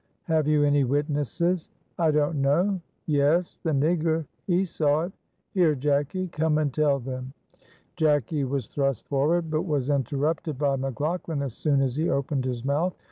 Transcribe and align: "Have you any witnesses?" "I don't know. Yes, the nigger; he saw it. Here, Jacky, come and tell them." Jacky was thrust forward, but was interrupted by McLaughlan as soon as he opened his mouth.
"Have 0.23 0.47
you 0.47 0.63
any 0.63 0.83
witnesses?" 0.83 1.69
"I 1.99 2.09
don't 2.09 2.41
know. 2.41 2.81
Yes, 3.05 3.59
the 3.61 3.69
nigger; 3.69 4.25
he 4.47 4.65
saw 4.65 5.03
it. 5.03 5.11
Here, 5.53 5.75
Jacky, 5.75 6.27
come 6.29 6.57
and 6.57 6.73
tell 6.73 6.97
them." 6.97 7.33
Jacky 7.95 8.43
was 8.43 8.67
thrust 8.67 9.07
forward, 9.07 9.51
but 9.51 9.61
was 9.61 9.91
interrupted 9.91 10.57
by 10.57 10.75
McLaughlan 10.75 11.43
as 11.43 11.53
soon 11.53 11.81
as 11.81 11.97
he 11.97 12.09
opened 12.09 12.45
his 12.45 12.65
mouth. 12.65 12.95